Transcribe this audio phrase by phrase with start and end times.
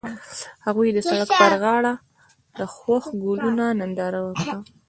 [0.65, 1.93] هغوی د سړک پر غاړه
[2.59, 4.55] د خوښ ګلونه ننداره وکړه.